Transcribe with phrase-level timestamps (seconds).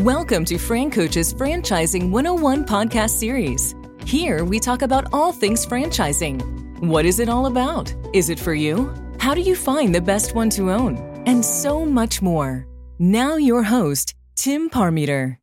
[0.00, 3.74] Welcome to Fran Coach's Franchising 101 podcast series.
[4.06, 6.80] Here we talk about all things franchising.
[6.80, 7.94] What is it all about?
[8.14, 8.94] Is it for you?
[9.18, 10.96] How do you find the best one to own?
[11.26, 12.66] And so much more.
[12.98, 15.36] Now, your host, Tim Parmeter.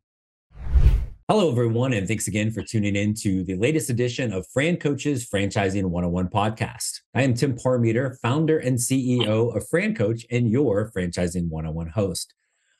[1.29, 5.29] Hello, everyone, and thanks again for tuning in to the latest edition of Fran Coach's
[5.29, 7.01] Franchising 101 podcast.
[7.13, 12.33] I am Tim Parmeter, founder and CEO of Fran Coach and your Franchising 101 host.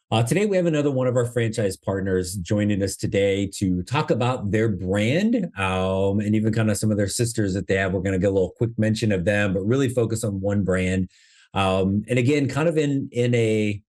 [0.10, 4.10] Uh, today, we have another one of our franchise partners joining us today to talk
[4.10, 7.92] about their brand um, and even kind of some of their sisters that they have.
[7.92, 10.64] We're going to get a little quick mention of them, but really focus on one
[10.64, 11.10] brand.
[11.54, 13.82] Um, and again, kind of in in a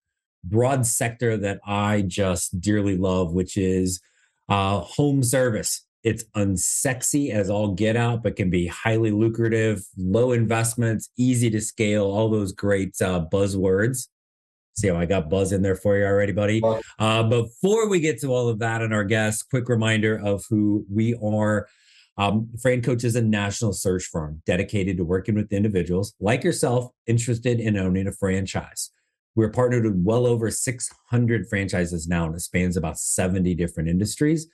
[0.42, 4.00] broad sector that I just dearly love, which is
[4.48, 5.86] uh, home service.
[6.02, 11.60] It's unsexy as all get out, but can be highly lucrative, low investments, easy to
[11.60, 14.08] scale, all those great uh, buzzwords.
[14.78, 16.62] See how I got buzz in there for you already, buddy?
[17.00, 20.86] Uh, before we get to all of that and our guests, quick reminder of who
[20.88, 21.66] we are.
[22.16, 26.90] Um, Fran Coach is a national search firm dedicated to working with individuals like yourself
[27.08, 28.90] interested in owning a franchise.
[29.34, 34.46] We're partnered with well over 600 franchises now, and it spans about 70 different industries.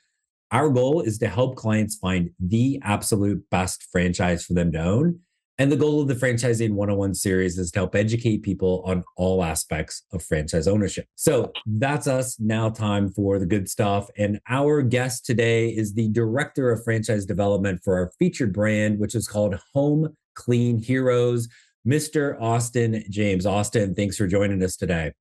[0.50, 5.20] Our goal is to help clients find the absolute best franchise for them to own
[5.58, 9.44] and the goal of the Franchising 101 series is to help educate people on all
[9.44, 11.06] aspects of franchise ownership.
[11.14, 12.38] So that's us.
[12.40, 14.08] Now, time for the good stuff.
[14.18, 19.14] And our guest today is the director of franchise development for our featured brand, which
[19.14, 21.48] is called Home Clean Heroes,
[21.86, 22.40] Mr.
[22.40, 23.46] Austin James.
[23.46, 25.12] Austin, thanks for joining us today.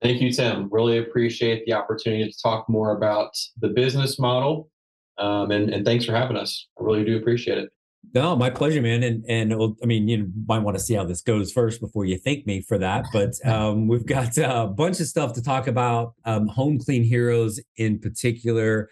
[0.00, 0.68] Thank you, Tim.
[0.70, 4.70] Really appreciate the opportunity to talk more about the business model.
[5.18, 6.68] Um, and, and thanks for having us.
[6.80, 7.70] I really do appreciate it.
[8.12, 9.02] No, my pleasure, man.
[9.02, 12.18] And and I mean, you might want to see how this goes first before you
[12.18, 13.06] thank me for that.
[13.12, 16.14] But um, we've got a bunch of stuff to talk about.
[16.24, 18.88] Um, Home Clean Heroes in particular,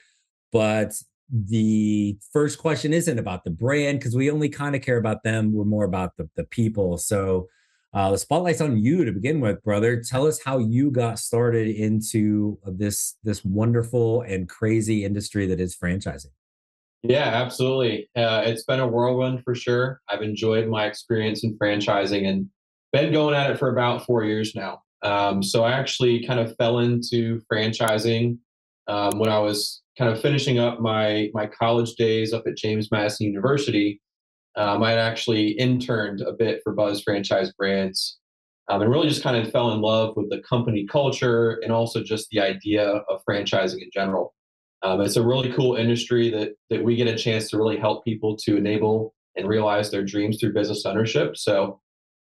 [0.52, 0.92] but
[1.30, 5.52] the first question isn't about the brand because we only kind of care about them.
[5.52, 6.98] We're more about the the people.
[6.98, 7.48] So
[7.94, 10.02] uh, the spotlight's on you to begin with, brother.
[10.02, 15.76] Tell us how you got started into this this wonderful and crazy industry that is
[15.76, 16.32] franchising.
[17.02, 18.08] Yeah, absolutely.
[18.14, 20.00] Uh, it's been a whirlwind for sure.
[20.08, 22.48] I've enjoyed my experience in franchising and
[22.92, 24.82] been going at it for about four years now.
[25.02, 28.38] Um, so I actually kind of fell into franchising
[28.86, 32.90] um, when I was kind of finishing up my my college days up at James
[32.92, 34.00] Madison University.
[34.54, 38.18] Um, I actually interned a bit for Buzz Franchise Brands
[38.68, 42.02] um, and really just kind of fell in love with the company culture and also
[42.02, 44.34] just the idea of franchising in general.
[44.82, 48.04] Um, it's a really cool industry that that we get a chance to really help
[48.04, 51.36] people to enable and realize their dreams through business ownership.
[51.36, 51.80] So,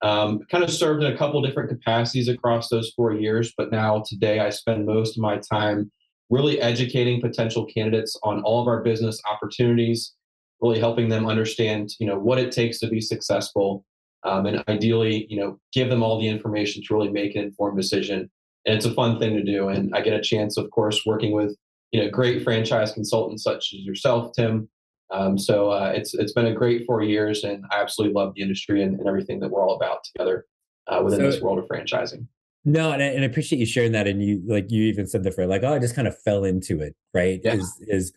[0.01, 4.03] um, kind of served in a couple different capacities across those four years, but now
[4.05, 5.91] today I spend most of my time
[6.29, 10.13] really educating potential candidates on all of our business opportunities,
[10.61, 13.85] really helping them understand, you know, what it takes to be successful,
[14.23, 17.77] um, and ideally, you know, give them all the information to really make an informed
[17.77, 18.29] decision.
[18.65, 21.33] And it's a fun thing to do, and I get a chance, of course, working
[21.33, 21.55] with
[21.93, 24.67] you know great franchise consultants such as yourself, Tim.
[25.11, 28.41] Um, so uh, it's it's been a great four years, and I absolutely love the
[28.41, 30.45] industry and, and everything that we're all about together
[30.87, 32.25] uh, within so, this world of franchising.
[32.65, 34.07] No, and I, and I appreciate you sharing that.
[34.07, 36.43] And you like you even said the phrase like, "Oh, I just kind of fell
[36.43, 37.39] into it." Right?
[37.43, 37.53] Yeah.
[37.53, 38.13] Is is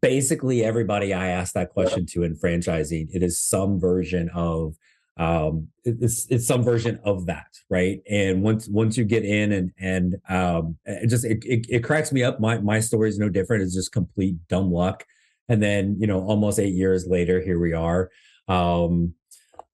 [0.00, 2.14] basically everybody I ask that question yeah.
[2.14, 3.08] to in franchising.
[3.12, 4.76] It is some version of
[5.18, 8.00] um it's it's some version of that right?
[8.08, 12.12] And once once you get in and and um it just it, it, it cracks
[12.12, 12.40] me up.
[12.40, 13.62] My my story is no different.
[13.62, 15.04] It's just complete dumb luck.
[15.48, 18.10] And then you know almost eight years later here we are
[18.48, 19.14] um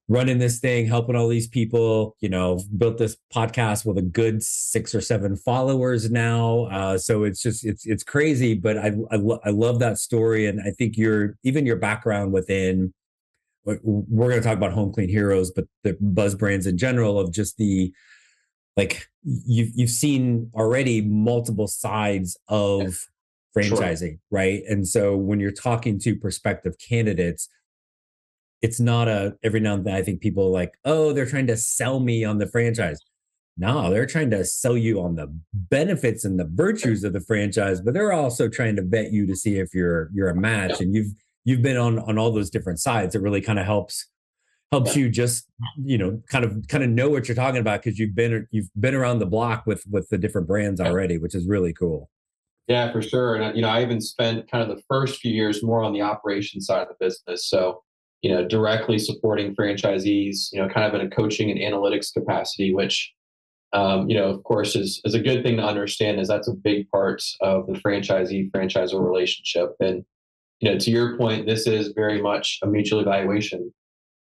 [0.07, 4.43] running this thing helping all these people you know built this podcast with a good
[4.43, 6.65] six or seven followers now.
[6.65, 10.47] Uh so it's just it's it's crazy but i i, lo- I love that story.
[10.47, 12.93] And i think your even your background within
[13.65, 17.33] we're going to talk about home clean heroes but the buzz brands in general of
[17.33, 17.93] just the
[18.77, 23.07] like you've you've seen already multiple sides of
[23.57, 24.19] franchising sure.
[24.31, 24.63] right?
[24.69, 27.49] And so when you're talking to prospective candidates
[28.65, 31.57] it's not a every now and then i think people like oh they're trying to
[31.57, 32.99] sell me on the franchise.
[33.59, 37.83] No they're trying to sell you on the benefits and the virtues of the franchise
[37.83, 40.95] but they're also trying to vet you to see if you're you're a match and
[40.95, 41.13] you've
[41.45, 44.09] you've been on on all those different sides it really kind of helps
[44.73, 45.47] helps you just
[45.85, 48.69] you know kind of kind of know what you're talking about because you've been you've
[48.79, 52.11] been around the block with with the different brands already which is really cool
[52.67, 55.63] yeah for sure and you know i even spent kind of the first few years
[55.63, 57.83] more on the operations side of the business so
[58.23, 62.75] you know directly supporting franchisees you know kind of in a coaching and analytics capacity
[62.75, 63.13] which
[63.75, 66.55] um, you know, of course, is, is a good thing to understand is that's a
[66.55, 69.75] big part of the franchisee franchisor relationship.
[69.81, 70.05] And,
[70.65, 73.71] you know, to your point, this is very much a mutual evaluation.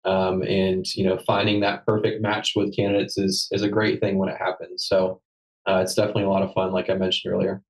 [0.05, 4.19] Um, and, you know, finding that perfect match with candidates is, is a great thing
[4.19, 4.85] when it happens.
[4.87, 5.23] So
[5.67, 7.63] uh, it's definitely a lot of fun, like I mentioned earlier.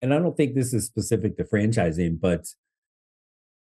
[0.00, 2.46] And I don't think this is specific to franchising, but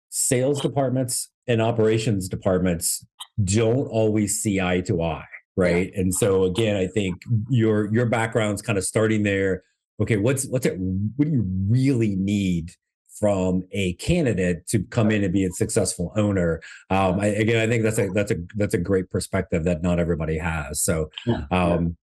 [0.09, 3.05] sales departments and operations departments
[3.43, 5.25] don't always see eye to eye
[5.57, 9.63] right and so again i think your your background's kind of starting there
[10.01, 12.71] okay what's what's it what do you really need
[13.19, 16.61] from a candidate to come in and be a successful owner.
[16.89, 19.99] Um I, again i think that's a that's a that's a great perspective that not
[19.99, 20.81] everybody has.
[20.81, 21.09] So
[21.51, 21.97] um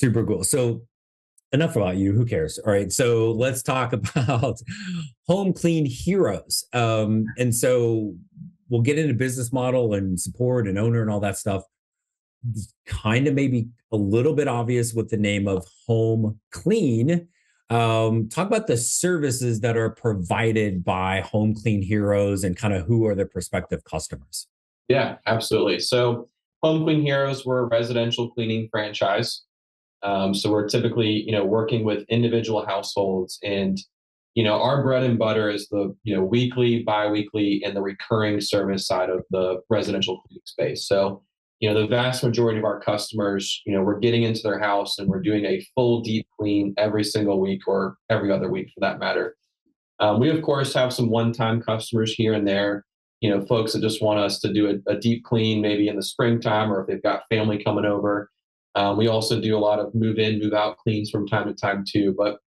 [0.00, 0.44] super cool.
[0.44, 0.82] So
[1.52, 2.12] enough about you.
[2.12, 2.58] Who cares?
[2.58, 4.60] All right so let's talk about
[5.26, 6.64] home clean heroes.
[6.72, 8.14] Um and so
[8.68, 11.62] we'll get into business model and support and owner and all that stuff.
[12.86, 17.26] Kind of maybe a little bit obvious with the name of Home Clean.
[17.70, 22.86] Um, talk about the services that are provided by Home Clean Heroes and kind of
[22.86, 24.46] who are the prospective customers.
[24.88, 25.80] Yeah, absolutely.
[25.80, 26.28] So,
[26.62, 29.42] Home Clean Heroes, we're a residential cleaning franchise.
[30.02, 33.78] Um, so we're typically, you know, working with individual households, and
[34.34, 38.40] you know, our bread and butter is the you know weekly, biweekly, and the recurring
[38.40, 40.86] service side of the residential cleaning space.
[40.86, 41.22] So
[41.60, 44.98] you know the vast majority of our customers you know we're getting into their house
[44.98, 48.80] and we're doing a full deep clean every single week or every other week for
[48.80, 49.36] that matter.
[50.00, 52.84] Um, we of course have some one-time customers here and there
[53.20, 55.96] you know folks that just want us to do a, a deep clean maybe in
[55.96, 58.30] the springtime or if they've got family coming over.
[58.74, 61.54] Um, we also do a lot of move in move out cleans from time to
[61.54, 62.38] time too but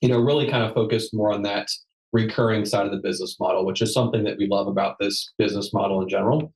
[0.00, 1.68] you know really kind of focused more on that
[2.12, 5.72] recurring side of the business model which is something that we love about this business
[5.72, 6.52] model in general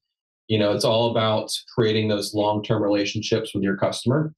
[0.53, 4.35] you know it's all about creating those long-term relationships with your customer.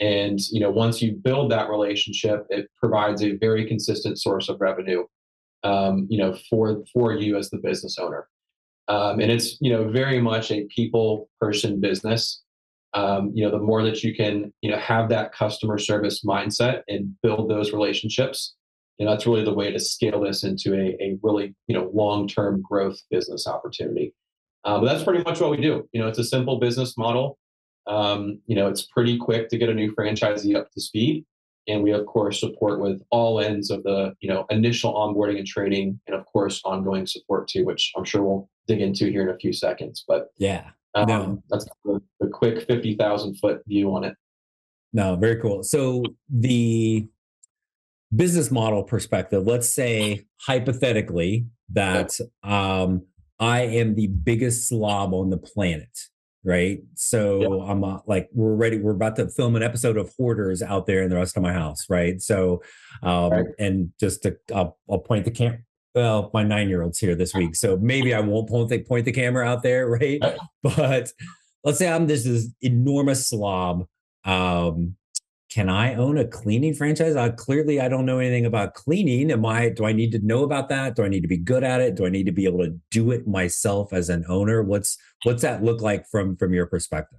[0.00, 4.60] And you know once you build that relationship it provides a very consistent source of
[4.60, 5.04] revenue
[5.64, 8.26] um, you know for for you as the business owner.
[8.88, 12.42] Um, and it's you know very much a people person business.
[12.94, 16.80] Um, you know the more that you can you know have that customer service mindset
[16.88, 18.54] and build those relationships
[18.96, 21.90] you know that's really the way to scale this into a, a really you know
[21.92, 24.14] long-term growth business opportunity
[24.64, 25.88] uh, but that's pretty much what we do.
[25.92, 27.38] You know, it's a simple business model.
[27.86, 31.24] Um, you know, it's pretty quick to get a new franchisee up to speed.
[31.68, 35.46] And we, of course, support with all ends of the, you know, initial onboarding and
[35.46, 39.34] training, and of course, ongoing support too, which I'm sure we'll dig into here in
[39.34, 40.04] a few seconds.
[40.08, 41.42] But yeah, um, no.
[41.50, 44.14] that's a, the quick 50,000 foot view on it.
[44.94, 45.62] No, very cool.
[45.62, 47.06] So the
[48.14, 53.02] business model perspective, let's say hypothetically that um,
[53.40, 55.96] I am the biggest slob on the planet.
[56.44, 56.80] Right.
[56.94, 58.78] So I'm uh, like, we're ready.
[58.78, 61.52] We're about to film an episode of Hoarders out there in the rest of my
[61.52, 61.86] house.
[61.90, 62.22] Right.
[62.22, 62.62] So,
[63.02, 63.46] um, right.
[63.58, 65.58] and just to, I'll, I'll point the camera.
[65.94, 67.56] Well, my nine year old's here this week.
[67.56, 69.88] So maybe I won't point the, point the camera out there.
[70.00, 70.22] Right.
[70.62, 71.12] But
[71.64, 73.86] let's say I'm this is enormous slob.
[74.24, 74.96] Um,
[75.58, 77.16] can I own a cleaning franchise?
[77.16, 79.32] I clearly I don't know anything about cleaning.
[79.32, 80.94] Am I do I need to know about that?
[80.94, 81.96] Do I need to be good at it?
[81.96, 84.62] Do I need to be able to do it myself as an owner?
[84.62, 87.18] What's what's that look like from from your perspective?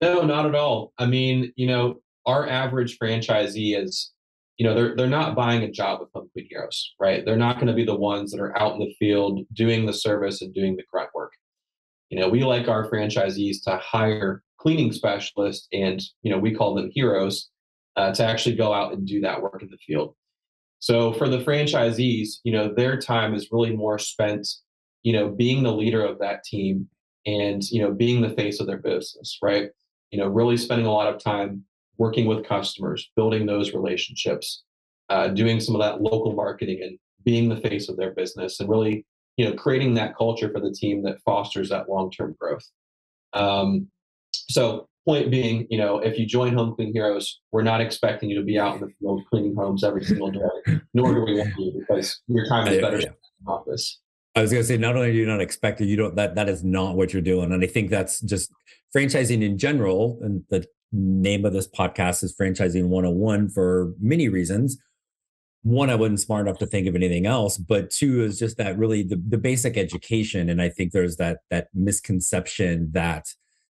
[0.00, 0.92] No, not at all.
[0.98, 1.96] I mean, you know,
[2.26, 4.12] our average franchisee is,
[4.56, 7.24] you know, they're they're not buying a job with Home Heroes, right?
[7.24, 9.92] They're not going to be the ones that are out in the field doing the
[9.92, 11.32] service and doing the grunt work.
[12.08, 16.74] You know, we like our franchisees to hire cleaning specialists and you know we call
[16.74, 17.48] them heroes
[17.98, 20.14] uh, to actually go out and do that work in the field.
[20.78, 24.46] So for the franchisees you know their time is really more spent
[25.02, 26.88] you know being the leader of that team
[27.26, 29.70] and you know being the face of their business right?
[30.12, 31.64] You know really spending a lot of time
[31.96, 34.62] working with customers building those relationships
[35.08, 38.68] uh, doing some of that local marketing and being the face of their business and
[38.68, 39.04] really
[39.36, 42.66] you know creating that culture for the team that fosters that long-term growth.
[43.32, 43.88] Um,
[44.32, 48.36] so point being, you know, if you join Home Clean Heroes, we're not expecting you
[48.38, 50.40] to be out in the field cleaning homes every single day,
[50.92, 53.06] nor do we want you because your time is better yeah.
[53.06, 53.14] in
[53.46, 54.00] the office.
[54.36, 56.34] I was going to say, not only do you not expect it, you don't that
[56.34, 58.52] that is not what you're doing, and I think that's just
[58.94, 60.18] franchising in general.
[60.20, 64.78] And the name of this podcast is Franchising 101 for many reasons.
[65.62, 68.78] One, I wasn't smart enough to think of anything else, but two is just that
[68.78, 70.50] really the, the basic education.
[70.50, 73.26] And I think there's that that misconception that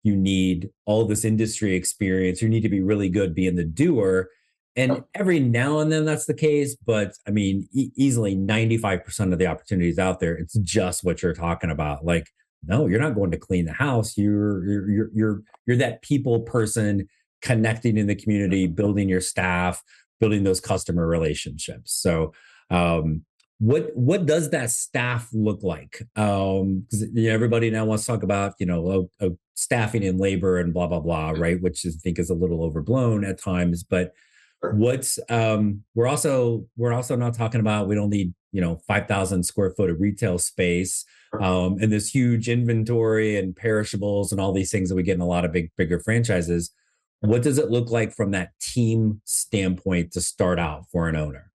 [0.03, 2.43] you need all this industry experience.
[2.43, 4.29] You need to be really good being the doer.
[4.77, 9.39] And every now and then that's the case but i mean e- easily 95% of
[9.39, 12.05] the opportunities out there it's just what you're talking about.
[12.05, 12.29] Like
[12.65, 14.17] no you're not going to clean the house.
[14.17, 17.09] You're you're you're you're, you're that people person
[17.43, 19.83] connecting in the community, building your staff,
[20.21, 21.93] building those customer relationships.
[21.93, 22.33] So,
[22.71, 23.25] um,
[23.59, 26.03] what what does that staff look like?
[26.17, 29.31] Um, because you know, everybody now wants to talk about you know uh, uh,
[29.61, 31.61] staffing and labor and blah blah blah, right?
[31.61, 34.15] Which I think is a little overblown at times, but
[34.63, 39.43] what's um we're also we're also not talking about we don't need you know 5000
[39.43, 41.07] square foot of retail space
[41.41, 45.23] um and this huge inventory and perishables and all these things that we get in
[45.23, 46.73] a lot of big bigger franchises.
[47.21, 51.51] What does it look like from that team standpoint to start out for an owner?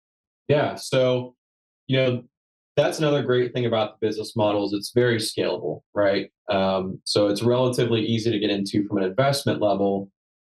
[0.49, 1.37] Yeah so
[1.87, 2.25] you know
[2.83, 6.31] that's another great thing about the business model is it's very scalable right?
[6.49, 10.11] Um, so it's relatively easy to get into from an investment level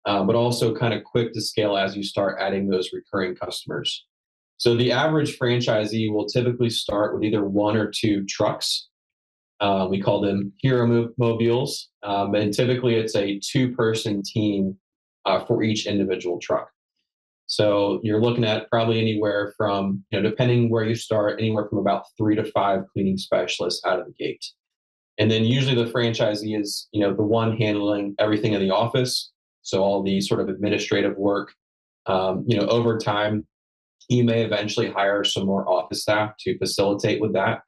[0.05, 4.05] uh, but also kind of quick to scale as you start adding those recurring customers.
[4.57, 8.87] So the average franchisee will typically start with either one or two trucks.
[9.59, 14.77] Uh, we call them hero mobiles um, and typically it's a two person team
[15.25, 16.69] uh, for each individual truck.
[17.47, 21.77] So you're looking at probably anywhere from, you know, depending where you start, anywhere from
[21.77, 24.43] about three to five cleaning specialists out of the gate.
[25.17, 29.31] And then usually the franchisee is, you know, the one handling everything in the office.
[29.61, 31.53] So all the sort of administrative work.
[32.07, 33.47] Um, you know, over time,
[34.09, 37.61] you may eventually hire some more office staff to facilitate with that.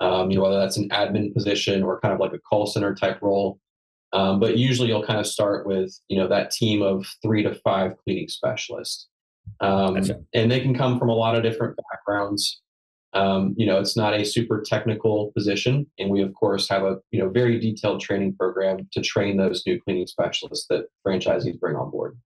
[0.00, 2.94] Um, you know, whether that's an admin position or kind of like a call center
[2.94, 3.58] type role.
[4.12, 7.54] Um, but usually you'll kind of start with, you know, that team of three to
[7.64, 9.08] five cleaning specialists.
[9.60, 10.20] Um, gotcha.
[10.34, 12.60] And they can come from a lot of different backgrounds.
[13.12, 15.86] Um, you know, it's not a super technical position.
[15.98, 19.62] And we, of course, have a, you know, very detailed training program to train those
[19.66, 22.18] new cleaning specialists that franchisees bring on board.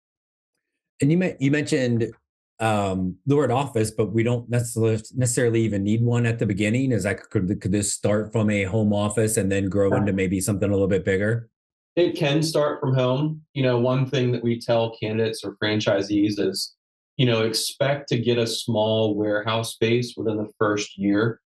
[1.01, 2.11] And you, you mentioned
[2.59, 6.93] um, the word office, but we don't necessarily necessarily even need one at the beginning.
[6.93, 10.41] Is that could, could this start from a home office and then grow into maybe
[10.41, 11.51] something a little bit bigger?
[11.99, 13.43] it can start from home.
[13.55, 16.75] You know, one thing that we tell candidates or franchisees is,
[17.19, 21.41] you know, expect to get a small warehouse space within the first year.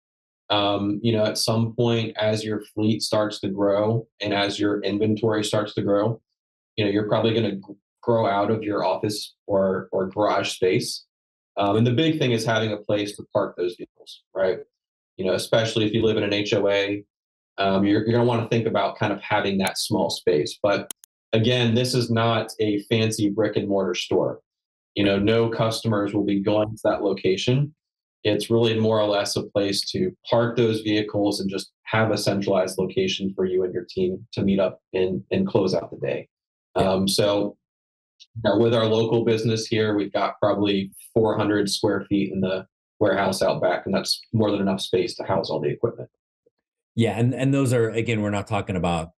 [0.50, 4.80] Um, you know, at some point, as your fleet starts to grow and as your
[4.82, 6.20] inventory starts to grow,
[6.76, 11.04] you know, you're probably going to grow out of your office or or garage space.
[11.56, 14.58] Um, and the big thing is having a place to park those vehicles, right?
[15.16, 17.02] You know, especially if you live in an HOA
[17.58, 20.58] um, you're, you're going to want to think about kind of having that small space.
[20.62, 20.92] But
[21.32, 24.40] again, this is not a fancy brick and mortar store.
[24.94, 27.74] You know, no customers will be going to that location.
[28.24, 32.18] It's really more or less a place to park those vehicles and just have a
[32.18, 36.06] centralized location for you and your team to meet up and, and close out the
[36.06, 36.28] day.
[36.76, 37.56] Um, so,
[38.44, 42.66] know, with our local business here, we've got probably 400 square feet in the
[43.00, 46.08] warehouse out back, and that's more than enough space to house all the equipment.
[46.94, 49.10] Yeah, and and those are again, we're not talking about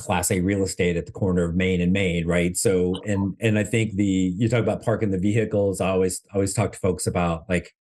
[0.00, 2.56] class A real estate at the corner of Main and Main, right?
[2.56, 5.80] So and and I think the you talk about parking the vehicles.
[5.80, 7.72] I always always talk to folks about like,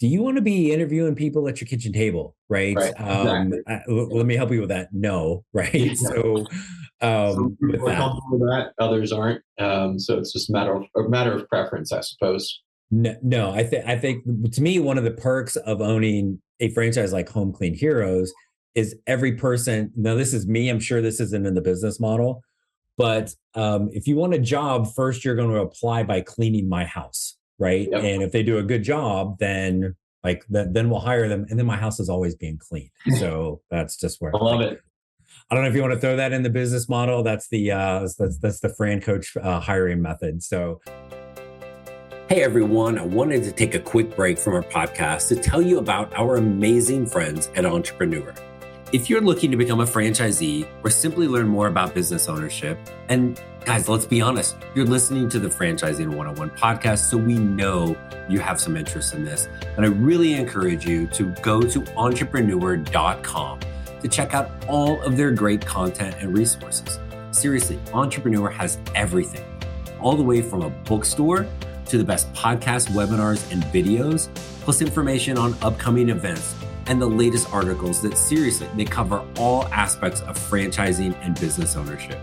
[0.00, 2.76] do you want to be interviewing people at your kitchen table, right?
[2.76, 2.92] right.
[3.00, 3.74] Um, exactly.
[3.74, 4.88] I, let me help you with that.
[4.92, 5.72] No, right?
[5.72, 5.94] Yeah.
[5.94, 6.46] So
[7.00, 8.20] um, with that.
[8.30, 8.72] with that.
[8.78, 9.42] others aren't.
[9.58, 12.62] Um, so it's just a matter of a matter of preference, I suppose.
[12.90, 16.70] No, no, I think I think to me one of the perks of owning a
[16.70, 18.32] franchise like Home Clean Heroes
[18.74, 22.42] is every person now this is me i'm sure this isn't in the business model
[22.96, 26.84] but um, if you want a job first you're going to apply by cleaning my
[26.84, 28.02] house right yep.
[28.02, 31.58] and if they do a good job then like the, then we'll hire them and
[31.58, 34.80] then my house is always being cleaned so that's just where i love it
[35.50, 37.70] i don't know if you want to throw that in the business model that's the
[37.70, 40.80] uh that's that's the fran coach uh, hiring method so
[42.30, 45.76] Hey everyone, I wanted to take a quick break from our podcast to tell you
[45.76, 48.34] about our amazing friends at Entrepreneur.
[48.94, 53.42] If you're looking to become a franchisee or simply learn more about business ownership, and
[53.64, 57.96] guys, let's be honest, you're listening to the Franchising 101 podcast, so we know
[58.28, 59.48] you have some interest in this.
[59.76, 63.60] And I really encourage you to go to entrepreneur.com
[64.00, 67.00] to check out all of their great content and resources.
[67.32, 69.44] Seriously, Entrepreneur has everything,
[69.98, 71.48] all the way from a bookstore
[71.86, 76.54] to the best podcasts, webinars, and videos, plus information on upcoming events
[76.86, 82.20] and the latest articles that seriously they cover all aspects of franchising and business ownership.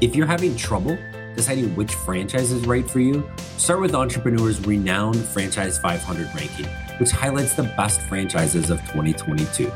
[0.00, 0.98] If you're having trouble
[1.36, 3.28] deciding which franchise is right for you,
[3.58, 6.66] start with Entrepreneur's renowned Franchise 500 ranking,
[6.98, 9.70] which highlights the best franchises of 2022.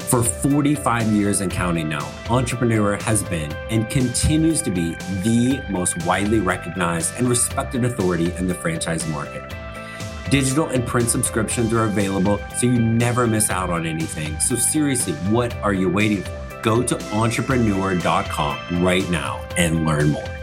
[0.00, 6.04] For 45 years and counting now, Entrepreneur has been and continues to be the most
[6.04, 9.54] widely recognized and respected authority in the franchise market.
[10.30, 14.38] Digital and print subscriptions are available so you never miss out on anything.
[14.40, 16.60] So, seriously, what are you waiting for?
[16.62, 20.38] Go to entrepreneur.com right now and learn more.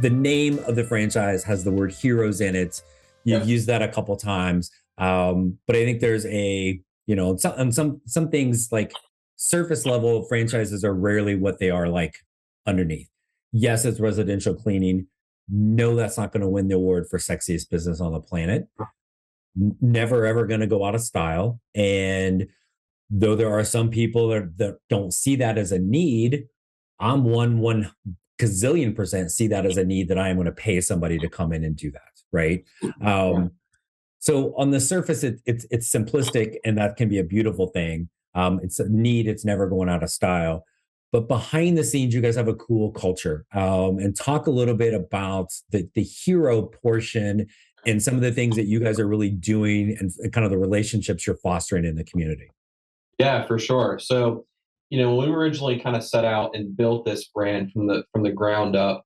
[0.00, 2.82] the name of the franchise has the word heroes in it.
[3.24, 4.70] You've used that a couple times.
[4.96, 8.92] Um, but I think there's a, you know, some, some, some things like
[9.36, 12.14] surface level franchises are rarely what they are like
[12.66, 13.08] underneath.
[13.52, 15.06] Yes, it's residential cleaning.
[15.50, 18.68] No, that's not going to win the award for sexiest business on the planet.
[19.56, 21.60] Never ever going to go out of style.
[21.74, 22.46] And
[23.10, 26.44] though there are some people that, that don't see that as a need,
[27.00, 27.90] I'm one one
[28.40, 31.28] gazillion percent see that as a need that I am going to pay somebody to
[31.28, 32.02] come in and do that.
[32.32, 32.64] Right.
[33.04, 33.52] Um,
[34.20, 38.10] so on the surface, it, it's it's simplistic, and that can be a beautiful thing.
[38.34, 40.64] Um, it's a need; it's never going out of style.
[41.12, 43.44] But behind the scenes, you guys have a cool culture.
[43.52, 47.46] Um, and talk a little bit about the the hero portion
[47.86, 50.58] and some of the things that you guys are really doing, and, kind of the
[50.58, 52.50] relationships you're fostering in the community.
[53.18, 53.98] Yeah, for sure.
[53.98, 54.46] So
[54.90, 58.04] you know, when we originally kind of set out and built this brand from the
[58.12, 59.04] from the ground up,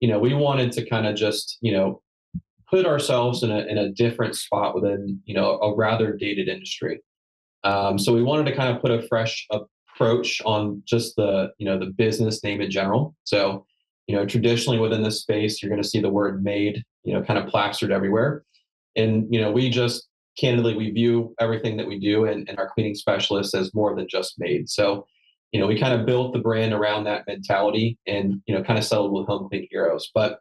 [0.00, 2.02] you know, we wanted to kind of just, you know,
[2.68, 7.00] put ourselves in a in a different spot within, you know, a rather dated industry.
[7.62, 9.46] Um, so we wanted to kind of put a fresh
[9.98, 13.16] approach on just the, you know, the business name in general.
[13.24, 13.66] So,
[14.06, 17.22] you know, traditionally within this space, you're going to see the word maid, you know,
[17.22, 18.44] kind of plastered everywhere.
[18.94, 20.06] And, you know, we just
[20.38, 24.06] candidly, we view everything that we do and, and our cleaning specialists as more than
[24.08, 24.70] just maid.
[24.70, 25.04] So,
[25.50, 28.78] you know, we kind of built the brand around that mentality and, you know, kind
[28.78, 30.10] of settled with Home Clean Heroes.
[30.14, 30.38] But,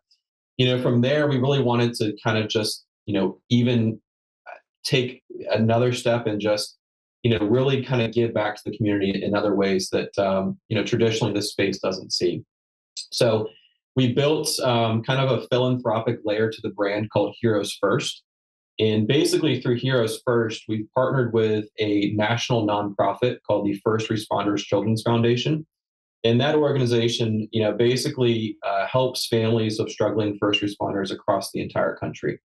[0.57, 3.99] you know, from there, we really wanted to kind of just, you know, even
[4.47, 6.77] uh, take another step and just,
[7.23, 10.57] you know, really kind of give back to the community in other ways that, um,
[10.69, 12.43] you know, traditionally this space doesn't see.
[13.11, 13.47] So
[13.95, 18.23] we built um, kind of a philanthropic layer to the brand called Heroes First.
[18.79, 24.59] And basically, through Heroes First, we've partnered with a national nonprofit called the First Responders
[24.59, 25.65] Children's Foundation.
[26.23, 31.61] And that organization, you know, basically uh, helps families of struggling first responders across the
[31.61, 32.39] entire country.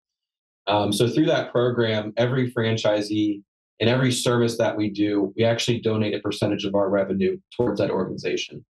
[0.67, 3.43] Um, so through that program, every franchisee
[3.83, 7.81] and every service that we do, we actually donate a percentage of our revenue towards
[7.81, 8.65] that organization.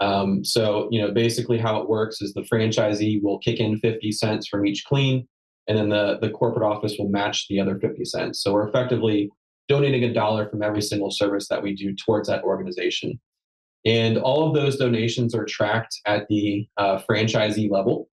[0.00, 4.10] Um, so, you know, basically how it works is the franchisee will kick in 50
[4.10, 5.28] cents from each clean
[5.68, 8.42] and then the, the corporate office will match the other 50 cents.
[8.42, 9.30] So we're effectively
[9.68, 13.20] donating a dollar from every single service that we do towards that organization.
[13.86, 18.08] And all of those donations are tracked at the uh, franchisee level.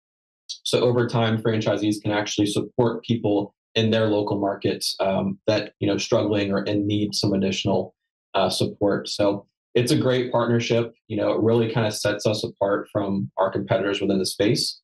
[0.47, 5.87] So over time, franchisees can actually support people in their local markets um, that you
[5.87, 7.95] know struggling or in need some additional
[8.33, 9.09] uh, support.
[9.09, 10.93] So it's a great partnership.
[11.07, 14.79] You know, it really kind of sets us apart from our competitors within the space.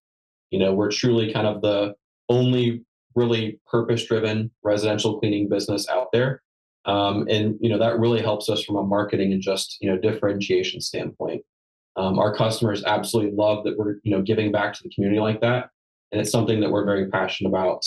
[0.51, 1.93] You know, we're truly kind of the
[2.27, 2.83] only
[3.15, 6.41] really purpose driven residential cleaning business out there.
[6.85, 9.97] Um, and you know that really helps us from a marketing and just you know
[9.97, 11.43] differentiation standpoint.
[11.97, 15.41] Um, our customers absolutely love that we're you know giving back to the community like
[15.41, 15.69] that,
[16.11, 17.85] and it's something that we're very passionate about.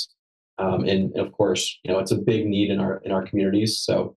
[0.62, 3.81] Um, and, of course, you know it's a big need in our in our communities.
[3.81, 4.16] So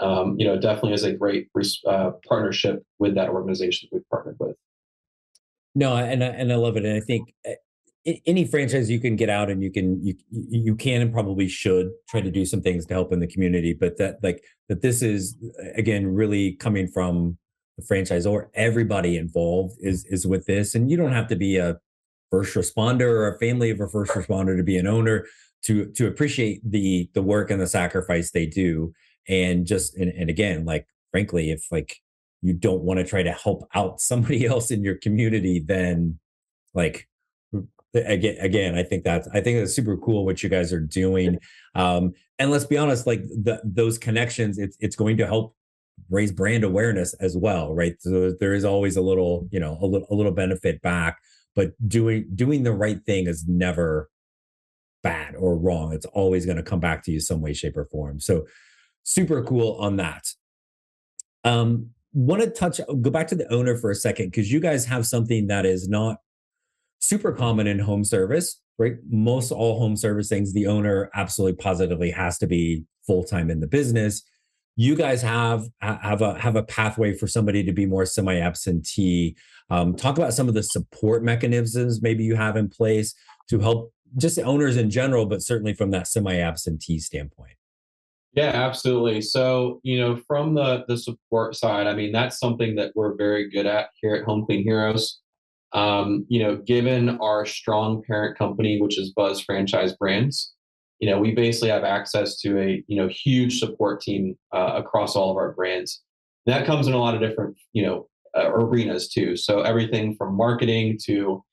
[0.00, 1.48] um, you know definitely is a great
[1.86, 4.56] uh, partnership with that organization that we've partnered with.
[5.74, 7.54] No, and I, and I love it, and I think eh,
[8.26, 11.90] any franchise you can get out and you can you you can and probably should
[12.08, 15.00] try to do some things to help in the community but that like that this
[15.00, 15.36] is
[15.74, 17.38] again really coming from
[17.78, 21.56] the franchise or everybody involved is is with this and you don't have to be
[21.56, 21.78] a
[22.30, 25.24] first responder or a family of a first responder to be an owner
[25.64, 28.92] to to appreciate the the work and the sacrifice they do.
[29.28, 31.96] And just and, and again like frankly if like
[32.42, 36.18] you don't want to try to help out somebody else in your community then
[36.74, 37.08] like
[37.94, 41.38] again again i think that's i think it's super cool what you guys are doing.
[41.74, 45.54] Um and let's be honest like the, those connections it's it's going to help
[46.10, 47.94] raise brand awareness as well right?
[48.00, 51.18] So there is always a little you know a little a little benefit back
[51.54, 54.10] but doing doing the right thing is never
[55.04, 57.84] bad or wrong it's always going to come back to you some way shape or
[57.84, 58.44] form so
[59.04, 60.26] super cool on that
[61.44, 64.86] um want to touch go back to the owner for a second because you guys
[64.86, 66.18] have something that is not
[67.04, 68.94] super common in home service, right?
[69.10, 73.60] Most all home service things, the owner absolutely positively has to be full time in
[73.60, 74.22] the business.
[74.76, 79.36] You guys have have a have a pathway for somebody to be more semi absentee.
[79.70, 83.14] Um, talk about some of the support mechanisms maybe you have in place
[83.48, 87.56] to help just owners in general, but certainly from that semi absentee standpoint.
[88.34, 89.20] Yeah, absolutely.
[89.20, 93.48] So, you know, from the the support side, I mean, that's something that we're very
[93.48, 95.20] good at here at Home Clean Heroes.
[95.72, 100.52] Um, you know, given our strong parent company, which is Buzz Franchise Brands,
[101.00, 105.14] you know, we basically have access to a you know huge support team uh, across
[105.14, 106.02] all of our brands.
[106.46, 109.36] That comes in a lot of different you know uh, arenas too.
[109.36, 111.44] So everything from marketing to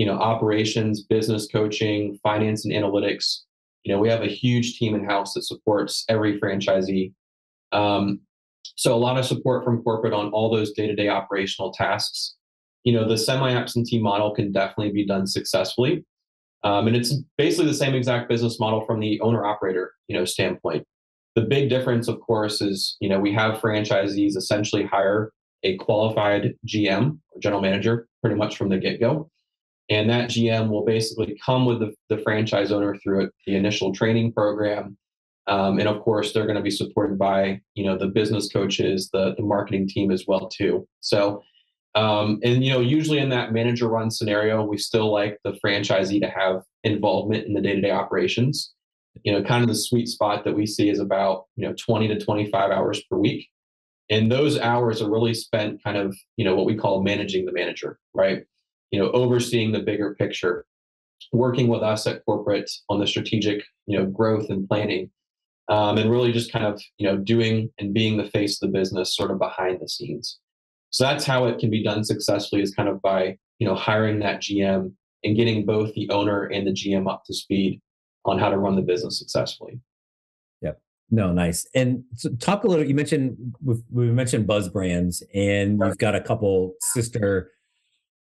[0.00, 3.40] you know, operations, business coaching, finance and analytics.
[3.84, 7.12] You know, we have a huge team in house that supports every franchisee.
[7.72, 8.20] Um,
[8.76, 12.34] so a lot of support from corporate on all those day-to-day operational tasks.
[12.82, 16.02] You know, the semi-absentee model can definitely be done successfully.
[16.64, 20.24] Um, and it's basically the same exact business model from the owner operator, you know,
[20.24, 20.82] standpoint.
[21.34, 25.30] The big difference, of course, is you know we have franchisees essentially hire
[25.62, 29.30] a qualified GM or general manager pretty much from the get go,
[29.90, 34.32] and that GM will basically come with the, the franchise owner through the initial training
[34.32, 34.96] program,
[35.46, 39.10] um, and of course they're going to be supported by you know the business coaches,
[39.12, 40.86] the the marketing team as well too.
[41.00, 41.42] So.
[41.96, 46.20] Um, and you know, usually in that manager run scenario, we still like the franchisee
[46.20, 48.72] to have involvement in the day-to-day operations
[49.24, 52.08] you know kind of the sweet spot that we see is about you know 20
[52.08, 53.48] to 25 hours per week
[54.08, 57.52] and those hours are really spent kind of you know what we call managing the
[57.52, 58.44] manager right
[58.90, 60.64] you know overseeing the bigger picture
[61.32, 65.10] working with us at corporate on the strategic you know growth and planning
[65.68, 68.78] um, and really just kind of you know doing and being the face of the
[68.78, 70.38] business sort of behind the scenes
[70.90, 74.18] so that's how it can be done successfully is kind of by you know hiring
[74.18, 77.80] that gm and getting both the owner and the gm up to speed
[78.24, 79.80] on how to run the business successfully.
[80.62, 80.80] Yep.
[81.10, 81.66] No, nice.
[81.74, 82.84] And so talk a little.
[82.84, 83.54] You mentioned
[83.90, 87.50] we mentioned Buzz Brands, and you've got a couple sister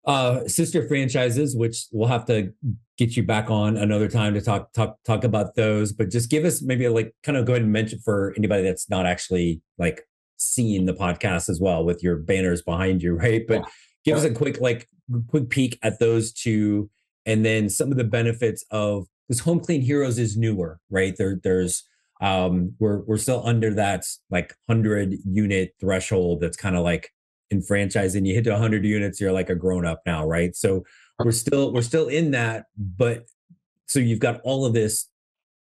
[0.08, 2.52] uh sister franchises, which we'll have to
[2.96, 5.92] get you back on another time to talk talk talk about those.
[5.92, 8.90] But just give us maybe like kind of go ahead and mention for anybody that's
[8.90, 10.02] not actually like
[10.38, 13.46] seeing the podcast as well with your banners behind you, right?
[13.46, 13.68] But yeah.
[14.04, 14.24] give yeah.
[14.24, 14.88] us a quick like
[15.28, 16.90] quick peek at those two
[17.28, 21.14] and then some of the benefits of because Home Clean Heroes is newer, right?
[21.16, 21.84] There, there's
[22.22, 26.40] um, we're we're still under that like hundred unit threshold.
[26.40, 27.10] That's kind of like
[27.50, 30.54] in franchising, you hit to hundred units, you're like a grown up now, right?
[30.54, 30.84] So
[31.18, 33.26] we're still we're still in that, but
[33.86, 35.08] so you've got all of this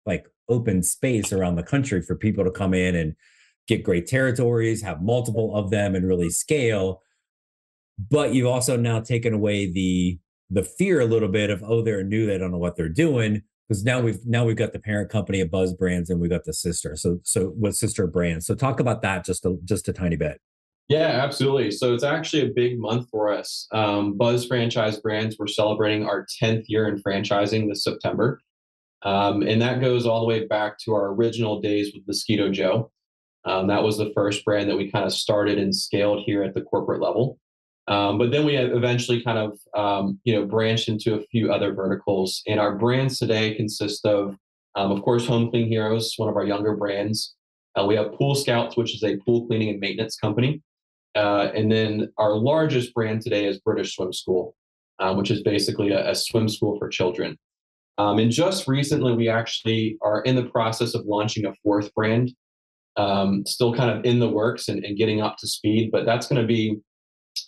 [0.06, 3.14] like open space around the country for people to come in and
[3.66, 7.02] get great territories, have multiple of them, and really scale.
[7.98, 10.18] But you've also now taken away the
[10.50, 13.42] the fear a little bit of oh they're new they don't know what they're doing
[13.66, 16.44] because now we've now we've got the parent company of Buzz Brands and we've got
[16.44, 19.92] the sister so so with sister brands so talk about that just a just a
[19.92, 20.40] tiny bit.
[20.88, 21.70] Yeah, absolutely.
[21.70, 23.66] So it's actually a big month for us.
[23.73, 28.40] Um, Buzz Franchise Brands, we're celebrating our 10th year in franchising this September.
[29.03, 32.90] Um, and that goes all the way back to our original days with Mosquito Joe.
[33.47, 36.55] Um, that was the first brand that we kind of started and scaled here at
[36.55, 37.38] the corporate level.
[37.87, 41.75] Um, but then we eventually kind of, um, you know, branched into a few other
[41.75, 42.42] verticals.
[42.47, 44.37] And our brands today consist of,
[44.75, 47.35] um, of course, Home Clean Heroes, one of our younger brands.
[47.79, 50.62] Uh, we have Pool Scouts, which is a pool cleaning and maintenance company.
[51.14, 54.57] Uh, and then our largest brand today is British Swim School,
[54.98, 57.38] um, which is basically a, a, swim school for children.
[57.98, 62.33] Um, and just recently, we actually are in the process of launching a fourth brand,
[62.96, 65.90] um, still kind of in the works and, and getting up to speed.
[65.92, 66.79] But that's going to be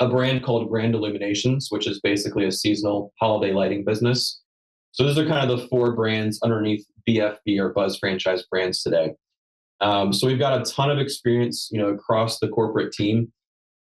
[0.01, 4.41] a brand called Grand Illuminations, which is basically a seasonal holiday lighting business.
[4.93, 9.13] So those are kind of the four brands underneath BFB or Buzz franchise brands today.
[9.81, 13.33] Um, so we've got a ton of experience, you know, across the corporate team.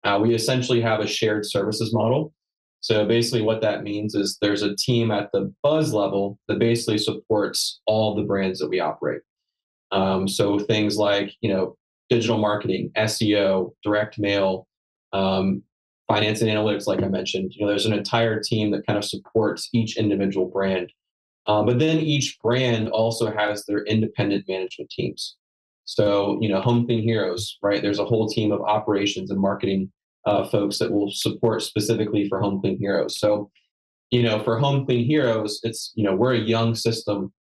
[0.07, 2.33] Uh, we essentially have a shared services model.
[2.81, 6.99] So basically, what that means is there's a team at the Buzz level that basically
[6.99, 9.23] supports all the brands that we operate.
[9.90, 11.77] Um, so things like, you know,
[12.09, 14.69] digital marketing, SEO, direct mail,
[15.12, 15.62] um,
[16.07, 17.53] finance and analytics, like I mentioned.
[17.55, 20.92] You know, there's an entire team that kind of supports each individual brand.
[21.49, 25.37] Um, but then each brand also has their independent management teams.
[25.85, 27.81] So, you know, Home Clean Heroes, right?
[27.81, 29.90] There's a whole team of operations and marketing
[30.27, 33.19] uh, folks that will support specifically for Home Clean Heroes.
[33.19, 33.51] So,
[34.11, 37.33] you know, for Home Clean Heroes, it's, you know, we're a young system.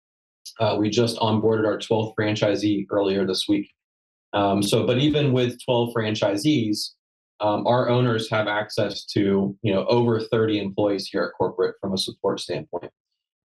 [0.60, 3.68] Uh, we just onboarded our 12th franchisee earlier this week.
[4.32, 6.90] Um, so, but even with 12 franchisees,
[7.40, 11.92] um, our owners have access to you know over 30 employees here at corporate from
[11.92, 12.90] a support standpoint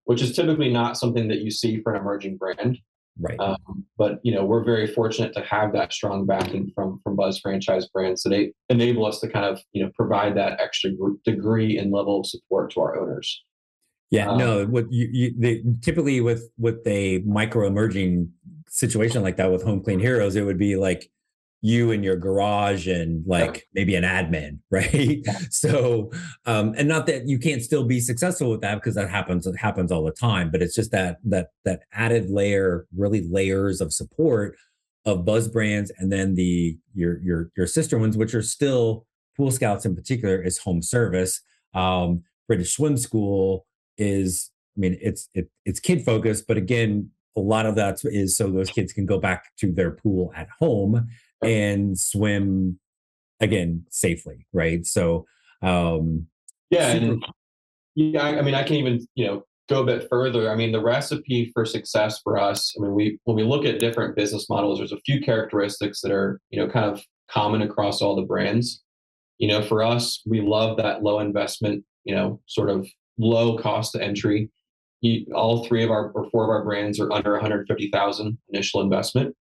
[0.06, 2.78] which is typically not something that you see for an emerging brand
[3.22, 3.40] right.
[3.40, 7.40] Um, but you know we're very fortunate to have that strong backing from from buzz
[7.40, 10.92] franchise brands that they enable us to kind of you know provide that extra
[11.24, 13.44] degree and level of support to our owners.
[14.10, 18.32] Yeah um, no what you, you they, typically with with a micro emerging
[18.68, 21.10] situation like that with home clean heroes it would be like
[21.62, 25.24] you in your garage and like maybe an admin right?
[25.50, 26.12] So
[26.46, 29.58] um and not that you can't still be successful with that because that happens it
[29.58, 33.94] happens all the time but it's just that that that added layer really layers of
[33.94, 34.58] support
[35.06, 39.06] of buzz brands and then the your your your sister ones which are still
[39.38, 41.42] pool scouts in particular is home service.
[41.74, 43.66] Um british swim school
[43.98, 48.36] is I mean, it's it, it's kid focused, but again, a lot of that is
[48.36, 51.08] so those kids can go back to their pool at home
[51.42, 52.80] and swim
[53.40, 54.86] again safely, right?
[54.86, 55.26] So,
[55.62, 56.28] um,
[56.70, 57.26] yeah, super- and,
[57.96, 58.24] yeah.
[58.24, 60.50] I mean, I can even you know go a bit further.
[60.50, 62.74] I mean, the recipe for success for us.
[62.78, 66.12] I mean, we when we look at different business models, there's a few characteristics that
[66.12, 68.82] are you know kind of common across all the brands.
[69.38, 73.94] You know, for us, we love that low investment, you know, sort of low cost
[73.94, 74.50] to entry
[75.34, 79.36] all three of our or four of our brands are under 150,000 initial investment.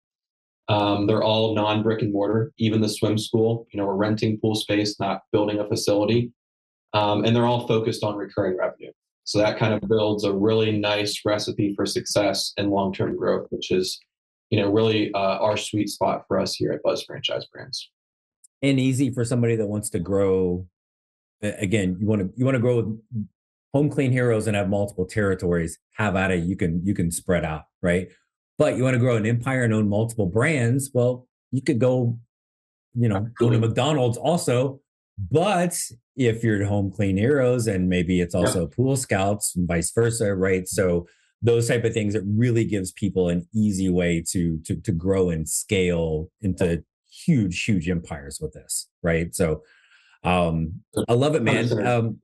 [0.69, 2.53] Um, they're all non brick and mortar.
[2.59, 6.31] Even the swim school, you know, we're renting pool space, not building a facility,
[6.93, 8.91] um, and they're all focused on recurring revenue.
[9.23, 13.47] So that kind of builds a really nice recipe for success and long term growth,
[13.49, 13.99] which is,
[14.51, 17.89] you know, really uh, our sweet spot for us here at Buzz Franchise Brands.
[18.61, 20.67] And easy for somebody that wants to grow.
[21.41, 22.99] Again, you want to you want to grow with
[23.73, 26.43] home clean heroes and have multiple territories, have at it.
[26.43, 28.09] You can you can spread out, right?
[28.59, 30.91] But you want to grow an empire and own multiple brands.
[30.93, 32.19] Well, you could go,
[32.93, 34.81] you know, go to McDonald's also.
[35.31, 35.75] But
[36.15, 38.75] if you're at home clean heroes and maybe it's also yeah.
[38.75, 40.67] pool scouts and vice versa, right?
[40.67, 41.07] So
[41.41, 45.29] those type of things, it really gives people an easy way to to to grow
[45.29, 46.83] and scale into
[47.25, 49.33] huge, huge empires with this, right?
[49.33, 49.63] So
[50.23, 51.87] um I love it, man.
[51.87, 52.19] Um,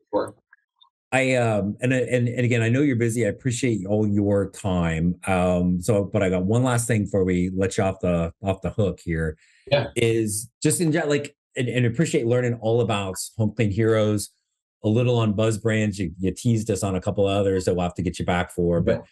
[1.12, 3.26] I um and and and again, I know you're busy.
[3.26, 5.16] I appreciate all your time.
[5.28, 8.62] Um, so but I got one last thing before we let you off the off
[8.62, 9.38] the hook here.
[9.72, 9.88] Yeah.
[9.96, 14.30] Is just in like and, and appreciate learning all about Home Clean Heroes,
[14.84, 16.00] a little on Buzz Brands.
[16.00, 18.52] You, you teased us on a couple others that we'll have to get you back
[18.52, 19.04] for, but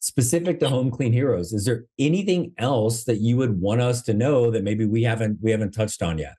[0.00, 4.14] specific to Home Clean Heroes, is there anything else that you would want us to
[4.14, 6.34] know that maybe we haven't we haven't touched on yet?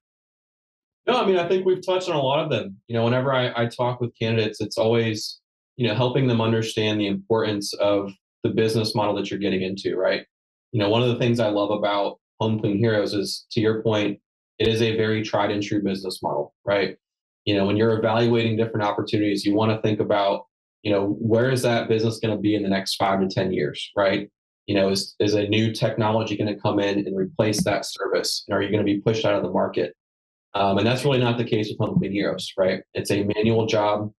[1.23, 2.77] I mean, I think we've touched on a lot of them.
[2.87, 5.39] You know, whenever I, I talk with candidates, it's always,
[5.77, 8.11] you know, helping them understand the importance of
[8.43, 10.25] the business model that you're getting into, right?
[10.71, 13.81] You know, one of the things I love about Home Clean Heroes is, to your
[13.81, 14.19] point,
[14.59, 16.97] it is a very tried and true business model, right?
[17.45, 20.45] You know, when you're evaluating different opportunities, you want to think about,
[20.81, 23.53] you know, where is that business going to be in the next five to 10
[23.53, 24.29] years, right?
[24.67, 28.43] You know, is, is a new technology going to come in and replace that service?
[28.47, 29.95] And are you going to be pushed out of the market?
[30.55, 32.81] Um, and that's really not the case with Home Heroes, right?
[32.93, 34.11] It's a manual job.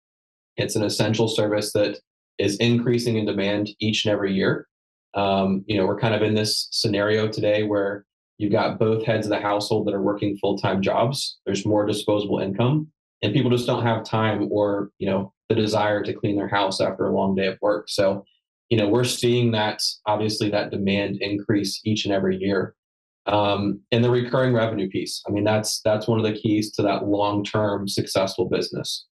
[0.56, 1.98] It's an essential service that
[2.38, 4.66] is increasing in demand each and every year.
[5.14, 8.04] Um, you know, we're kind of in this scenario today where
[8.38, 11.38] you've got both heads of the household that are working full-time jobs.
[11.46, 12.88] There's more disposable income,
[13.22, 16.80] and people just don't have time or you know the desire to clean their house
[16.80, 17.88] after a long day of work.
[17.88, 18.24] So,
[18.70, 22.74] you know, we're seeing that obviously that demand increase each and every year
[23.26, 25.22] um, and the recurring revenue piece.
[25.26, 29.06] I mean, that's that's one of the keys to that long-term successful business.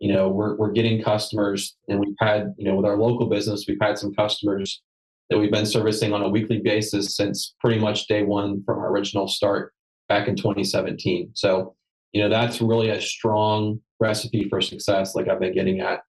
[0.00, 3.66] You know, we're we're getting customers, and we've had you know with our local business,
[3.68, 4.82] we've had some customers
[5.30, 8.90] that we've been servicing on a weekly basis since pretty much day one from our
[8.90, 9.72] original start
[10.08, 11.30] back in 2017.
[11.32, 11.74] So,
[12.12, 16.00] you know, that's really a strong recipe for success, like I've been getting at.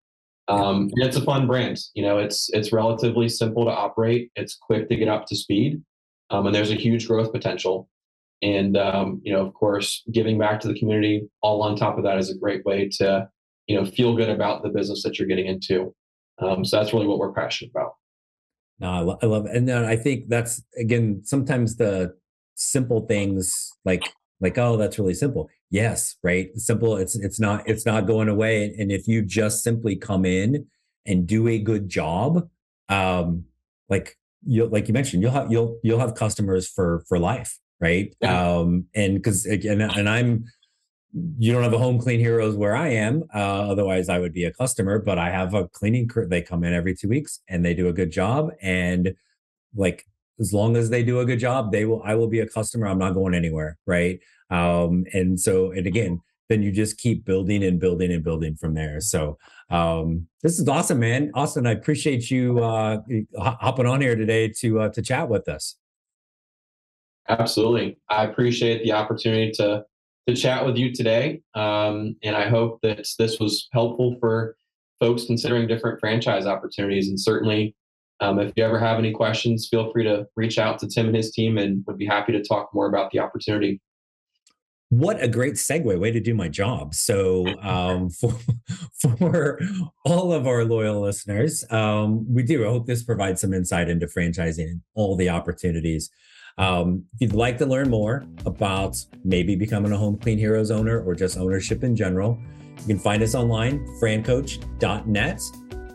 [0.47, 1.79] Um, and it's a fun brand.
[1.93, 4.31] You know, it's it's relatively simple to operate.
[4.36, 5.81] It's quick to get up to speed
[6.29, 7.89] um, and there's a huge growth potential.
[8.41, 12.03] And um, you know, of course, giving back to the community all on top of
[12.03, 13.29] that is a great way to
[13.67, 15.93] you know feel good about the business that you're getting into.
[16.39, 17.93] Um, so that's really what we're passionate about.
[18.79, 22.13] No, I, lo- I love it, and then I think that's again sometimes the
[22.55, 24.03] simple things like
[24.41, 28.73] like oh that's really simple yes right simple it's it's not it's not going away
[28.77, 30.65] and if you just simply come in
[31.05, 32.47] and do a good job
[32.89, 33.43] um
[33.89, 38.15] like you like you mentioned you'll have you'll you'll have customers for for life right?
[38.21, 38.51] Yeah.
[38.51, 40.45] um and because again and i'm
[41.38, 44.43] you don't have a home clean heroes where i am uh, otherwise i would be
[44.43, 47.63] a customer but i have a cleaning crew they come in every two weeks and
[47.65, 48.51] they do a good job.
[48.62, 49.15] And
[49.75, 50.05] like
[50.39, 52.88] as long as they do a good job they will i will be a customer
[52.88, 54.19] i'm not going anywhere right?
[54.49, 58.73] Um and so and again then you just keep building and building and building from
[58.73, 58.99] there.
[58.99, 59.38] So
[59.69, 61.31] um, this is awesome, man.
[61.34, 63.01] Austin, I appreciate you uh,
[63.38, 65.77] hopping on here today to uh, to chat with us.
[67.27, 69.84] Absolutely, I appreciate the opportunity to
[70.27, 74.55] to chat with you today, um, and I hope that this was helpful for
[74.99, 77.10] folks considering different franchise opportunities.
[77.10, 77.75] And certainly,
[78.21, 81.15] um, if you ever have any questions, feel free to reach out to Tim and
[81.15, 83.81] his team, and would be happy to talk more about the opportunity
[84.99, 88.31] what a great segue way to do my job so um, for,
[89.17, 89.60] for
[90.05, 94.08] all of our loyal listeners um, we do i hope this provides some insight into
[94.08, 96.10] franchising and all the opportunities
[96.58, 101.01] um, if you'd like to learn more about maybe becoming a home clean heroes owner
[101.01, 102.39] or just ownership in general
[102.79, 105.41] you can find us online francoach.net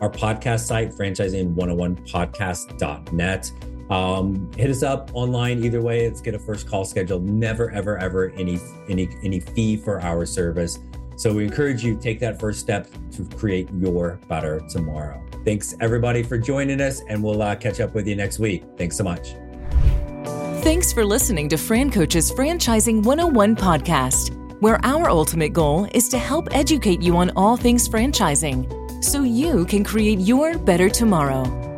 [0.01, 3.51] our podcast site, franchising101podcast.net.
[3.91, 6.07] Um, hit us up online either way.
[6.07, 7.25] Let's get a first call scheduled.
[7.25, 10.79] Never, ever, ever any any any fee for our service.
[11.17, 15.21] So we encourage you take that first step to create your better tomorrow.
[15.43, 18.63] Thanks everybody for joining us, and we'll uh, catch up with you next week.
[18.77, 19.35] Thanks so much.
[20.63, 26.17] Thanks for listening to Fran Coach's Franchising 101 podcast, where our ultimate goal is to
[26.17, 31.70] help educate you on all things franchising so you can create your better tomorrow.